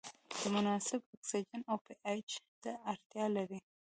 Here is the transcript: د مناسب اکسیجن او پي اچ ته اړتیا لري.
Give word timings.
د 0.39 0.41
مناسب 0.55 1.01
اکسیجن 1.15 1.61
او 1.69 1.77
پي 1.85 1.93
اچ 2.11 2.29
ته 2.61 2.71
اړتیا 2.91 3.25
لري. 3.37 3.59